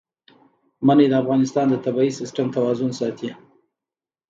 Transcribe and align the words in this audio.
منی 0.85 1.05
د 1.09 1.13
افغانستان 1.23 1.65
د 1.69 1.75
طبعي 1.85 2.09
سیسټم 2.19 2.47
توازن 2.55 2.91
ساتي. 2.99 3.29